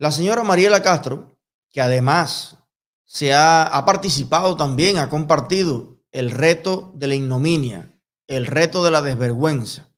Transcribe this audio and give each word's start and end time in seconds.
La 0.00 0.12
señora 0.12 0.44
Mariela 0.44 0.80
Castro, 0.80 1.36
que 1.70 1.80
además 1.80 2.56
se 3.04 3.34
ha, 3.34 3.82
participado 3.84 4.56
también, 4.56 4.96
ha 4.96 5.08
compartido 5.10 5.98
el 6.12 6.30
reto 6.30 6.92
de 6.94 7.08
la 7.08 7.16
ignominia, 7.16 7.98
el 8.28 8.46
reto 8.46 8.84
de 8.84 8.92
la 8.92 9.02
desvergüenza, 9.02 9.92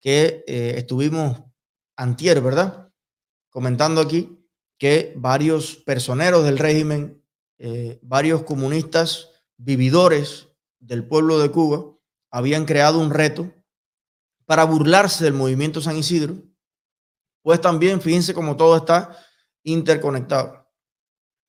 que 0.00 0.42
eh, 0.48 0.74
estuvimos 0.76 1.42
antier, 1.96 2.40
¿verdad? 2.40 2.92
Comentando 3.48 4.00
aquí 4.00 4.44
que 4.78 5.14
varios 5.16 5.76
personeros 5.76 6.44
del 6.44 6.58
régimen, 6.58 7.24
eh, 7.58 8.00
varios 8.02 8.42
comunistas 8.42 9.28
vividores 9.56 10.48
del 10.80 11.06
pueblo 11.06 11.38
de 11.38 11.52
Cuba, 11.52 11.96
habían 12.32 12.64
creado 12.64 12.98
un 12.98 13.10
reto 13.10 13.52
para 14.44 14.64
burlarse 14.64 15.22
del 15.22 15.34
movimiento 15.34 15.80
San 15.80 15.96
Isidro, 15.96 16.34
pues 17.42 17.60
también 17.60 18.00
fíjense 18.00 18.34
cómo 18.34 18.56
todo 18.56 18.76
está 18.76 19.16
interconectado. 19.66 20.68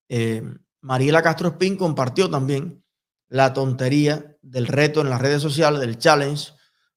Eh, 0.09 0.41
Mariela 0.81 1.21
Castro 1.21 1.49
Espín 1.49 1.77
compartió 1.77 2.29
también 2.29 2.83
la 3.29 3.53
tontería 3.53 4.37
del 4.41 4.67
reto 4.67 5.01
en 5.01 5.09
las 5.09 5.21
redes 5.21 5.41
sociales, 5.41 5.79
del 5.79 5.97
challenge, 5.97 6.51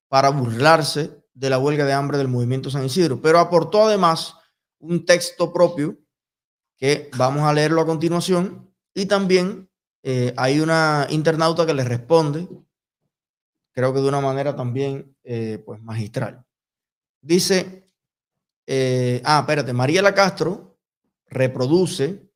para 0.09 0.30
burlarse 0.30 1.23
de 1.35 1.51
la 1.51 1.59
huelga 1.59 1.85
de 1.85 1.93
hambre 1.93 2.19
del 2.19 2.29
movimiento 2.29 2.71
San 2.71 2.85
Isidro, 2.85 3.21
pero 3.21 3.39
aportó 3.39 3.87
además 3.87 4.35
un 4.79 5.05
texto 5.05 5.53
propio 5.53 5.99
que 6.77 7.11
vamos 7.17 7.43
a 7.43 7.52
leerlo 7.52 7.83
a 7.83 7.87
continuación 7.87 8.75
y 8.95 9.07
también 9.07 9.71
eh, 10.02 10.33
hay 10.37 10.61
una 10.61 11.07
internauta 11.11 11.66
que 11.66 11.75
le 11.75 11.85
responde, 11.85 12.49
creo 13.73 13.93
que 13.93 14.01
de 14.01 14.09
una 14.09 14.21
manera 14.21 14.57
también 14.57 15.15
eh, 15.23 15.63
pues 15.65 15.83
magistral. 15.83 16.45
Dice, 17.21 17.85
ah, 19.25 19.41
espérate, 19.41 19.75
Mariela 19.75 20.15
Castro 20.15 20.70
reproduce 21.30 22.30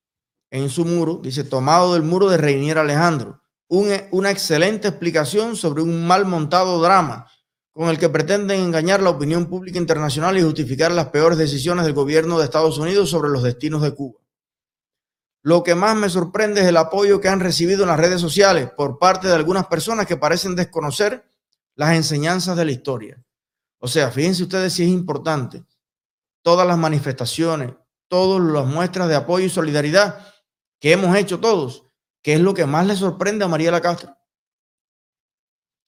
en 0.50 0.70
su 0.70 0.84
muro, 0.84 1.20
dice, 1.22 1.44
tomado 1.44 1.94
del 1.94 2.02
muro 2.02 2.30
de 2.30 2.38
Reinier 2.38 2.78
Alejandro, 2.78 3.42
una 3.68 4.30
excelente 4.30 4.88
explicación 4.88 5.56
sobre 5.56 5.82
un 5.82 6.06
mal 6.06 6.24
montado 6.26 6.80
drama 6.80 7.26
con 7.72 7.88
el 7.88 7.98
que 7.98 8.08
pretenden 8.08 8.60
engañar 8.60 9.02
la 9.02 9.10
opinión 9.10 9.46
pública 9.46 9.78
internacional 9.78 10.38
y 10.38 10.42
justificar 10.42 10.92
las 10.92 11.08
peores 11.08 11.38
decisiones 11.38 11.84
del 11.84 11.92
gobierno 11.92 12.38
de 12.38 12.44
Estados 12.44 12.78
Unidos 12.78 13.10
sobre 13.10 13.30
los 13.30 13.42
destinos 13.42 13.82
de 13.82 13.92
Cuba. 13.92 14.20
Lo 15.42 15.64
que 15.64 15.74
más 15.74 15.96
me 15.96 16.08
sorprende 16.08 16.60
es 16.60 16.68
el 16.68 16.76
apoyo 16.76 17.20
que 17.20 17.28
han 17.28 17.40
recibido 17.40 17.82
en 17.82 17.88
las 17.88 17.98
redes 17.98 18.20
sociales 18.20 18.70
por 18.76 19.00
parte 19.00 19.26
de 19.26 19.34
algunas 19.34 19.66
personas 19.66 20.06
que 20.06 20.16
parecen 20.16 20.54
desconocer 20.54 21.28
las 21.74 21.96
enseñanzas 21.96 22.56
de 22.56 22.64
la 22.64 22.70
historia. 22.70 23.22
O 23.78 23.88
sea, 23.88 24.10
fíjense 24.12 24.44
ustedes 24.44 24.72
si 24.72 24.84
es 24.84 24.88
importante. 24.88 25.64
Todas 26.42 26.66
las 26.66 26.78
manifestaciones, 26.78 27.74
todas 28.08 28.42
las 28.42 28.66
muestras 28.66 29.08
de 29.08 29.16
apoyo 29.16 29.46
y 29.46 29.50
solidaridad 29.50 30.26
que 30.80 30.92
hemos 30.92 31.16
hecho 31.16 31.40
todos, 31.40 31.86
que 32.22 32.34
es 32.34 32.40
lo 32.40 32.54
que 32.54 32.66
más 32.66 32.86
le 32.86 32.96
sorprende 32.96 33.44
a 33.44 33.48
Mariela 33.48 33.80
Castro. 33.80 34.16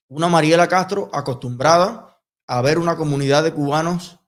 Una 0.08 0.28
Mariela 0.28 0.68
Castro 0.68 1.10
acostumbrada 1.12 2.18
a 2.46 2.62
ver 2.62 2.78
una 2.78 2.96
comunidad 2.96 3.42
de 3.42 3.52
cubanos 3.52 4.18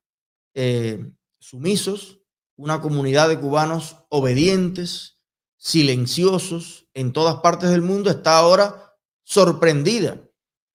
eh, 0.54 1.10
sumisos, 1.38 2.20
una 2.56 2.80
comunidad 2.80 3.28
de 3.28 3.38
cubanos 3.38 3.96
obedientes, 4.08 5.18
silenciosos 5.56 6.88
en 6.94 7.12
todas 7.12 7.36
partes 7.36 7.70
del 7.70 7.82
mundo, 7.82 8.10
está 8.10 8.38
ahora 8.38 8.94
sorprendida, 9.22 10.20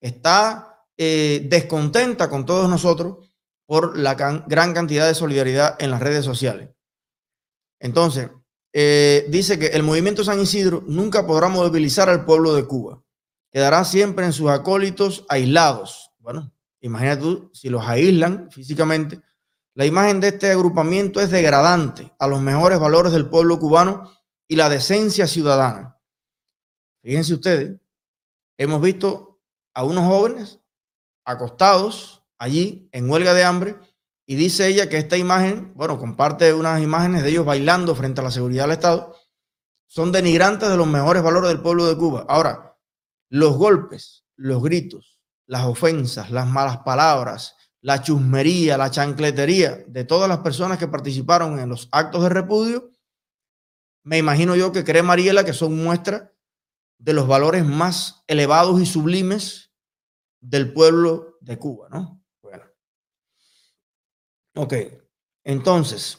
está 0.00 0.86
eh, 0.96 1.46
descontenta 1.50 2.30
con 2.30 2.46
todos 2.46 2.68
nosotros 2.68 3.30
por 3.66 3.98
la 3.98 4.14
gran 4.14 4.74
cantidad 4.74 5.06
de 5.06 5.14
solidaridad 5.14 5.76
en 5.78 5.90
las 5.90 6.00
redes 6.00 6.24
sociales. 6.24 6.73
Entonces, 7.84 8.30
eh, 8.72 9.26
dice 9.28 9.58
que 9.58 9.66
el 9.66 9.82
movimiento 9.82 10.24
San 10.24 10.40
Isidro 10.40 10.82
nunca 10.86 11.26
podrá 11.26 11.48
movilizar 11.48 12.08
al 12.08 12.24
pueblo 12.24 12.54
de 12.54 12.64
Cuba. 12.64 13.02
Quedará 13.52 13.84
siempre 13.84 14.24
en 14.24 14.32
sus 14.32 14.48
acólitos 14.48 15.26
aislados. 15.28 16.10
Bueno, 16.18 16.50
imagínate 16.80 17.20
tú, 17.20 17.50
si 17.52 17.68
los 17.68 17.84
aíslan 17.84 18.50
físicamente, 18.50 19.20
la 19.74 19.84
imagen 19.84 20.18
de 20.18 20.28
este 20.28 20.50
agrupamiento 20.50 21.20
es 21.20 21.30
degradante 21.30 22.10
a 22.18 22.26
los 22.26 22.40
mejores 22.40 22.80
valores 22.80 23.12
del 23.12 23.28
pueblo 23.28 23.58
cubano 23.58 24.10
y 24.48 24.56
la 24.56 24.70
decencia 24.70 25.26
ciudadana. 25.26 26.00
Fíjense 27.02 27.34
ustedes, 27.34 27.78
hemos 28.56 28.80
visto 28.80 29.42
a 29.74 29.84
unos 29.84 30.06
jóvenes 30.06 30.58
acostados 31.26 32.22
allí 32.38 32.88
en 32.92 33.10
huelga 33.10 33.34
de 33.34 33.44
hambre 33.44 33.76
y 34.26 34.36
dice 34.36 34.68
ella 34.68 34.88
que 34.88 34.96
esta 34.96 35.16
imagen, 35.16 35.72
bueno, 35.74 35.98
comparte 35.98 36.52
unas 36.54 36.82
imágenes 36.82 37.22
de 37.22 37.30
ellos 37.30 37.44
bailando 37.44 37.94
frente 37.94 38.20
a 38.20 38.24
la 38.24 38.30
seguridad 38.30 38.64
del 38.64 38.72
Estado, 38.72 39.14
son 39.86 40.12
denigrantes 40.12 40.68
de 40.68 40.76
los 40.76 40.86
mejores 40.86 41.22
valores 41.22 41.50
del 41.50 41.60
pueblo 41.60 41.86
de 41.86 41.96
Cuba. 41.96 42.24
Ahora, 42.28 42.76
los 43.28 43.56
golpes, 43.56 44.24
los 44.36 44.62
gritos, 44.62 45.20
las 45.46 45.66
ofensas, 45.66 46.30
las 46.30 46.46
malas 46.46 46.78
palabras, 46.78 47.54
la 47.80 48.00
chusmería, 48.00 48.78
la 48.78 48.90
chancletería 48.90 49.84
de 49.86 50.04
todas 50.04 50.28
las 50.28 50.38
personas 50.38 50.78
que 50.78 50.88
participaron 50.88 51.58
en 51.58 51.68
los 51.68 51.88
actos 51.92 52.22
de 52.22 52.30
repudio, 52.30 52.90
me 54.04 54.18
imagino 54.18 54.56
yo 54.56 54.72
que 54.72 54.84
cree 54.84 55.02
Mariela 55.02 55.44
que 55.44 55.52
son 55.52 55.76
muestra 55.76 56.32
de 56.98 57.12
los 57.12 57.28
valores 57.28 57.64
más 57.64 58.24
elevados 58.26 58.80
y 58.80 58.86
sublimes 58.86 59.70
del 60.40 60.72
pueblo 60.72 61.36
de 61.40 61.58
Cuba, 61.58 61.88
¿no? 61.90 62.23
Ok, 64.56 64.74
entonces, 65.42 66.18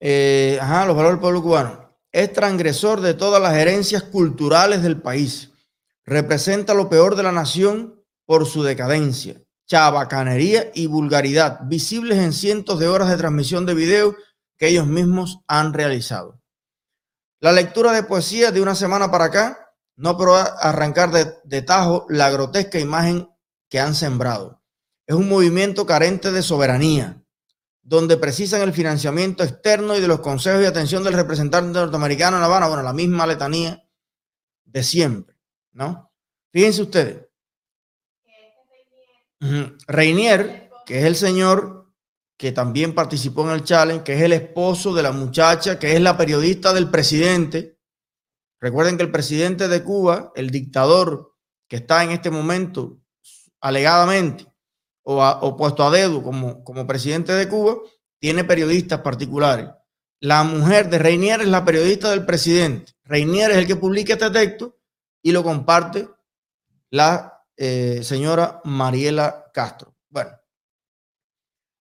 eh, 0.00 0.58
ajá, 0.60 0.84
los 0.84 0.94
valores 0.94 1.14
del 1.14 1.20
pueblo 1.20 1.42
cubano. 1.42 1.98
Es 2.12 2.32
transgresor 2.32 3.00
de 3.00 3.14
todas 3.14 3.40
las 3.40 3.54
herencias 3.54 4.02
culturales 4.02 4.82
del 4.82 5.00
país. 5.00 5.52
Representa 6.04 6.74
lo 6.74 6.90
peor 6.90 7.16
de 7.16 7.22
la 7.22 7.32
nación 7.32 8.04
por 8.26 8.46
su 8.46 8.62
decadencia, 8.62 9.42
chabacanería 9.66 10.70
y 10.74 10.86
vulgaridad, 10.86 11.60
visibles 11.64 12.18
en 12.18 12.34
cientos 12.34 12.78
de 12.78 12.88
horas 12.88 13.08
de 13.08 13.16
transmisión 13.16 13.64
de 13.64 13.74
video 13.74 14.14
que 14.58 14.68
ellos 14.68 14.86
mismos 14.86 15.40
han 15.46 15.72
realizado. 15.72 16.42
La 17.40 17.52
lectura 17.52 17.92
de 17.92 18.02
poesía 18.02 18.52
de 18.52 18.60
una 18.60 18.74
semana 18.74 19.10
para 19.10 19.26
acá 19.26 19.74
no 19.96 20.18
puede 20.18 20.44
arrancar 20.60 21.10
de 21.44 21.62
tajo 21.62 22.04
la 22.10 22.30
grotesca 22.30 22.78
imagen 22.78 23.30
que 23.70 23.80
han 23.80 23.94
sembrado. 23.94 24.62
Es 25.06 25.14
un 25.14 25.28
movimiento 25.28 25.86
carente 25.86 26.32
de 26.32 26.42
soberanía, 26.42 27.22
donde 27.88 28.18
precisan 28.18 28.60
el 28.60 28.74
financiamiento 28.74 29.42
externo 29.42 29.96
y 29.96 30.00
de 30.00 30.08
los 30.08 30.20
consejos 30.20 30.62
y 30.62 30.66
atención 30.66 31.02
del 31.02 31.14
representante 31.14 31.72
norteamericano 31.78 32.36
en 32.36 32.42
La 32.42 32.46
Habana, 32.46 32.68
bueno, 32.68 32.82
la 32.82 32.92
misma 32.92 33.26
letanía 33.26 33.82
de 34.66 34.82
siempre, 34.82 35.34
¿no? 35.72 36.12
Fíjense 36.52 36.82
ustedes. 36.82 37.26
Reinier, 39.86 40.70
que 40.84 40.98
es 40.98 41.04
el 41.06 41.16
señor 41.16 41.90
que 42.36 42.52
también 42.52 42.94
participó 42.94 43.46
en 43.48 43.54
el 43.54 43.64
challenge, 43.64 44.04
que 44.04 44.16
es 44.16 44.22
el 44.22 44.34
esposo 44.34 44.92
de 44.92 45.02
la 45.02 45.12
muchacha, 45.12 45.78
que 45.78 45.94
es 45.94 46.00
la 46.02 46.18
periodista 46.18 46.74
del 46.74 46.90
presidente. 46.90 47.78
Recuerden 48.60 48.98
que 48.98 49.04
el 49.04 49.10
presidente 49.10 49.66
de 49.66 49.82
Cuba, 49.82 50.30
el 50.34 50.50
dictador 50.50 51.36
que 51.66 51.76
está 51.76 52.04
en 52.04 52.10
este 52.10 52.30
momento 52.30 53.00
alegadamente 53.62 54.47
o, 55.10 55.56
puesto 55.56 55.86
a 55.86 55.90
dedo 55.90 56.22
como, 56.22 56.62
como 56.62 56.86
presidente 56.86 57.32
de 57.32 57.48
Cuba, 57.48 57.78
tiene 58.20 58.44
periodistas 58.44 59.00
particulares. 59.00 59.70
La 60.20 60.44
mujer 60.44 60.90
de 60.90 60.98
Reinier 60.98 61.40
es 61.40 61.48
la 61.48 61.64
periodista 61.64 62.10
del 62.10 62.26
presidente. 62.26 62.92
Reinier 63.04 63.50
es 63.52 63.56
el 63.56 63.66
que 63.66 63.76
publica 63.76 64.12
este 64.12 64.30
texto 64.30 64.76
y 65.22 65.32
lo 65.32 65.42
comparte 65.42 66.08
la 66.90 67.42
eh, 67.56 68.00
señora 68.02 68.60
Mariela 68.64 69.46
Castro. 69.54 69.96
Bueno, 70.10 70.32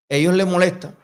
ellos 0.09 0.33
le 0.33 0.45
molesta 0.45 0.95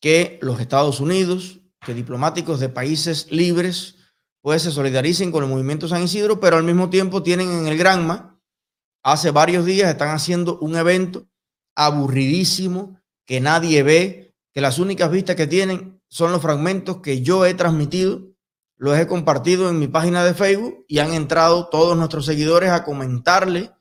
que 0.00 0.38
los 0.42 0.60
Estados 0.60 1.00
Unidos, 1.00 1.58
que 1.84 1.92
diplomáticos 1.92 2.60
de 2.60 2.68
países 2.68 3.32
libres, 3.32 3.96
pues 4.42 4.62
se 4.62 4.70
solidaricen 4.70 5.32
con 5.32 5.42
el 5.42 5.50
movimiento 5.50 5.88
San 5.88 6.04
Isidro, 6.04 6.38
pero 6.38 6.56
al 6.56 6.62
mismo 6.62 6.88
tiempo 6.88 7.24
tienen 7.24 7.50
en 7.50 7.66
el 7.66 7.76
Granma, 7.76 8.40
hace 9.02 9.32
varios 9.32 9.64
días 9.64 9.90
están 9.90 10.10
haciendo 10.10 10.58
un 10.60 10.76
evento 10.76 11.26
aburridísimo, 11.78 13.00
que 13.24 13.40
nadie 13.40 13.84
ve, 13.84 14.34
que 14.52 14.60
las 14.60 14.80
únicas 14.80 15.12
vistas 15.12 15.36
que 15.36 15.46
tienen 15.46 16.02
son 16.08 16.32
los 16.32 16.42
fragmentos 16.42 17.00
que 17.00 17.22
yo 17.22 17.46
he 17.46 17.54
transmitido, 17.54 18.34
los 18.76 18.98
he 18.98 19.06
compartido 19.06 19.70
en 19.70 19.78
mi 19.78 19.86
página 19.86 20.24
de 20.24 20.34
Facebook 20.34 20.84
y 20.88 20.98
han 20.98 21.14
entrado 21.14 21.68
todos 21.68 21.96
nuestros 21.96 22.26
seguidores 22.26 22.70
a 22.70 22.82
comentarle 22.82 23.72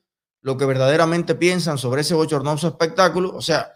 lo 0.41 0.57
que 0.57 0.65
verdaderamente 0.65 1.33
piensan 1.33 1.79
sobre 1.79 2.01
ese 2.01 2.13
bochornoso 2.13 2.67
espectáculo. 2.67 3.35
O 3.35 3.41
sea, 3.41 3.71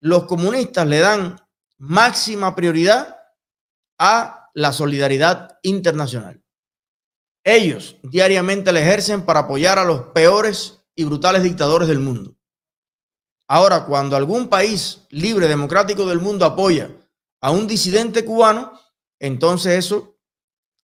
los 0.00 0.24
comunistas 0.24 0.86
le 0.86 1.00
dan 1.00 1.36
máxima 1.76 2.54
prioridad 2.54 3.18
a 3.98 4.48
la 4.54 4.72
solidaridad 4.72 5.58
internacional. 5.62 6.42
Ellos 7.44 7.98
diariamente 8.02 8.72
la 8.72 8.80
ejercen 8.80 9.22
para 9.22 9.40
apoyar 9.40 9.78
a 9.78 9.84
los 9.84 10.00
peores 10.14 10.82
y 10.94 11.04
brutales 11.04 11.42
dictadores 11.42 11.88
del 11.88 11.98
mundo. 11.98 12.36
Ahora, 13.48 13.84
cuando 13.84 14.16
algún 14.16 14.48
país 14.48 15.02
libre, 15.10 15.48
democrático 15.48 16.06
del 16.06 16.20
mundo 16.20 16.44
apoya 16.44 16.90
a 17.40 17.50
un 17.50 17.66
disidente 17.66 18.24
cubano, 18.24 18.72
entonces 19.18 19.84
eso 19.84 20.16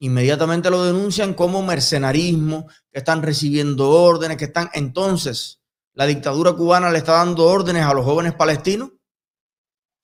inmediatamente 0.00 0.70
lo 0.70 0.84
denuncian 0.84 1.34
como 1.34 1.62
mercenarismo, 1.62 2.68
que 2.90 2.98
están 2.98 3.22
recibiendo 3.22 3.90
órdenes, 3.90 4.36
que 4.36 4.44
están... 4.46 4.70
Entonces, 4.72 5.60
la 5.94 6.06
dictadura 6.06 6.52
cubana 6.52 6.90
le 6.90 6.98
está 6.98 7.14
dando 7.14 7.46
órdenes 7.46 7.84
a 7.84 7.94
los 7.94 8.04
jóvenes 8.04 8.34
palestinos, 8.34 8.90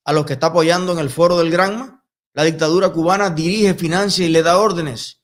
a 0.05 0.12
los 0.12 0.27
que 0.27 0.35
está 0.35 0.49
apoyando 0.49 0.93
en 0.93 0.99
el 0.99 1.11
foro 1.11 1.39
del 1.39 1.51
Granma. 1.51 2.05
La 2.33 2.43
dictadura 2.43 2.91
cubana 2.91 3.31
dirige, 3.31 3.75
financia 3.75 4.27
y 4.27 4.31
le 4.31 4.43
da 4.43 4.59
órdenes 4.59 5.21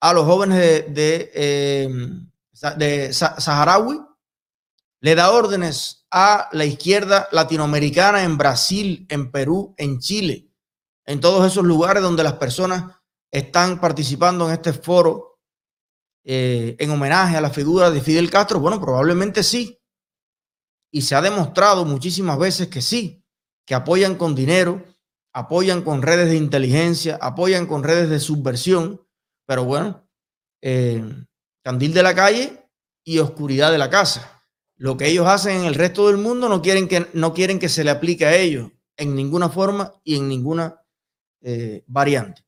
a 0.00 0.12
los 0.12 0.24
jóvenes 0.24 0.58
de, 0.58 0.82
de, 0.82 1.30
eh, 1.34 1.88
de 2.76 3.12
Saharaui, 3.12 4.00
le 5.04 5.14
da 5.14 5.32
órdenes 5.32 6.06
a 6.10 6.48
la 6.52 6.64
izquierda 6.64 7.28
latinoamericana 7.30 8.24
en 8.24 8.38
Brasil, 8.38 9.04
en 9.10 9.30
Perú, 9.30 9.74
en 9.76 9.98
Chile, 9.98 10.50
en 11.04 11.20
todos 11.20 11.46
esos 11.46 11.62
lugares 11.62 12.02
donde 12.02 12.22
las 12.22 12.32
personas 12.38 12.90
están 13.30 13.82
participando 13.82 14.48
en 14.48 14.54
este 14.54 14.72
foro 14.72 15.42
eh, 16.24 16.74
en 16.78 16.90
homenaje 16.90 17.36
a 17.36 17.42
la 17.42 17.50
figura 17.50 17.90
de 17.90 18.00
Fidel 18.00 18.30
Castro? 18.30 18.60
Bueno, 18.60 18.80
probablemente 18.80 19.42
sí. 19.42 19.78
Y 20.90 21.02
se 21.02 21.14
ha 21.14 21.20
demostrado 21.20 21.84
muchísimas 21.84 22.38
veces 22.38 22.68
que 22.68 22.80
sí, 22.80 23.22
que 23.66 23.74
apoyan 23.74 24.14
con 24.14 24.34
dinero, 24.34 24.82
apoyan 25.34 25.82
con 25.82 26.00
redes 26.00 26.30
de 26.30 26.36
inteligencia, 26.36 27.18
apoyan 27.20 27.66
con 27.66 27.84
redes 27.84 28.08
de 28.08 28.20
subversión, 28.20 29.06
pero 29.46 29.64
bueno, 29.64 30.08
eh, 30.62 31.04
candil 31.62 31.92
de 31.92 32.02
la 32.02 32.14
calle 32.14 32.70
y 33.04 33.18
oscuridad 33.18 33.70
de 33.70 33.76
la 33.76 33.90
casa. 33.90 34.33
Lo 34.76 34.96
que 34.96 35.08
ellos 35.08 35.26
hacen 35.26 35.58
en 35.58 35.64
el 35.64 35.74
resto 35.74 36.08
del 36.08 36.16
mundo 36.16 36.48
no 36.48 36.60
quieren 36.60 36.88
que, 36.88 37.08
no 37.12 37.32
quieren 37.32 37.58
que 37.58 37.68
se 37.68 37.84
le 37.84 37.90
aplique 37.90 38.26
a 38.26 38.36
ellos 38.36 38.70
en 38.96 39.14
ninguna 39.14 39.48
forma 39.48 39.94
y 40.02 40.16
en 40.16 40.28
ninguna 40.28 40.80
eh, 41.42 41.84
variante. 41.86 42.44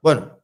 Bueno, 0.00 0.42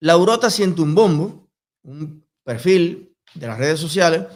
Laurota 0.00 0.48
bombo, 0.76 1.50
un 1.82 2.26
perfil 2.42 3.16
de 3.34 3.46
las 3.46 3.58
redes 3.58 3.80
sociales, 3.80 4.26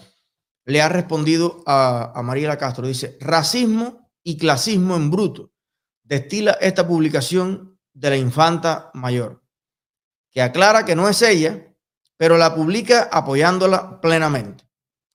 le 0.64 0.82
ha 0.82 0.88
respondido 0.88 1.62
a, 1.66 2.12
a 2.14 2.22
Mariela 2.22 2.58
Castro. 2.58 2.86
Dice, 2.86 3.16
racismo 3.20 4.10
y 4.22 4.36
clasismo 4.36 4.96
en 4.96 5.10
bruto. 5.10 5.52
Destila 6.02 6.52
esta 6.60 6.86
publicación 6.86 7.78
de 7.92 8.10
la 8.10 8.16
infanta 8.16 8.90
mayor, 8.94 9.42
que 10.30 10.40
aclara 10.40 10.84
que 10.84 10.94
no 10.96 11.08
es 11.08 11.20
ella, 11.22 11.74
pero 12.16 12.36
la 12.36 12.54
publica 12.54 13.08
apoyándola 13.10 14.00
plenamente. 14.00 14.67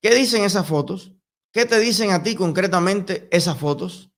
¿Qué 0.03 0.13
dicen 0.13 0.44
esas 0.44 0.67
fotos? 0.67 1.13
¿Qué 1.51 1.65
te 1.65 1.79
dicen 1.79 2.11
a 2.11 2.21
ti 2.21 2.35
concretamente 2.35 3.27
esas 3.31 3.57
fotos? 3.57 4.11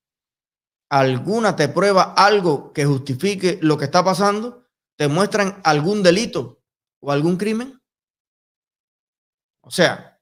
¿Alguna 0.90 1.56
te 1.56 1.70
prueba 1.70 2.14
algo 2.18 2.74
que 2.74 2.86
justifique 2.86 3.60
lo 3.62 3.78
que 3.78 3.86
está 3.86 4.04
pasando? 4.04 4.66
te 4.96 5.08
muestran 5.08 5.60
algún 5.64 6.04
delito 6.04 6.62
o 7.02 7.12
algún 7.12 7.38
crimen? 7.38 7.82
O 9.62 9.72
sea, 9.72 10.22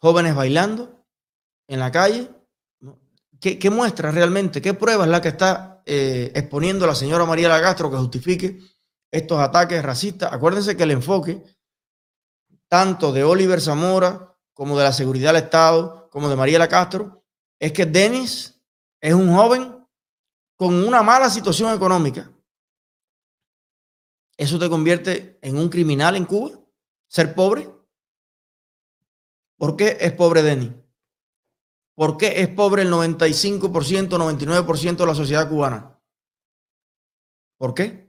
jóvenes 0.00 0.34
bailando 0.34 1.06
en 1.68 1.80
la 1.80 1.90
calle. 1.90 2.30
¿Qué, 3.40 3.70
muestra 3.70 4.10
realmente? 4.10 4.60
¿Qué 4.60 4.74
prueba 4.74 5.04
es 5.04 5.10
la 5.10 5.22
que 5.22 5.28
está 5.28 5.82
eh, 5.86 6.32
exponiendo 6.34 6.86
la 6.86 6.94
señora 6.94 7.24
María 7.24 7.48
Lagastro 7.48 7.90
que 7.90 7.96
justifique 7.96 8.58
estos 9.12 9.38
ataques 9.38 9.82
racistas? 9.82 10.32
Acuérdense 10.32 10.76
que 10.76 10.82
el 10.82 10.90
enfoque 10.90 11.42
tanto 12.68 13.12
de 13.12 13.24
Oliver 13.24 13.60
Zamora 13.60 14.36
como 14.52 14.76
de 14.78 14.84
la 14.84 14.92
seguridad 14.92 15.32
del 15.32 15.44
Estado, 15.44 16.08
como 16.10 16.28
de 16.28 16.36
María 16.36 16.68
Castro, 16.68 17.24
es 17.58 17.72
que 17.72 17.86
Denis 17.86 18.60
es 19.00 19.14
un 19.14 19.34
joven 19.34 19.86
con 20.56 20.74
una 20.74 21.02
mala 21.02 21.30
situación 21.30 21.74
económica 21.74 22.30
¿Eso 24.38 24.56
te 24.60 24.70
convierte 24.70 25.36
en 25.42 25.58
un 25.58 25.68
criminal 25.68 26.14
en 26.14 26.24
Cuba? 26.24 26.52
¿Ser 27.08 27.34
pobre? 27.34 27.68
¿Por 29.58 29.76
qué 29.76 29.98
es 30.00 30.12
pobre 30.12 30.42
Denis? 30.42 30.70
¿Por 31.96 32.16
qué 32.16 32.40
es 32.40 32.48
pobre 32.48 32.82
el 32.82 32.92
95%, 32.92 34.10
99% 34.10 34.96
de 34.96 35.06
la 35.06 35.14
sociedad 35.16 35.48
cubana? 35.48 36.00
¿Por 37.58 37.74
qué? 37.74 38.07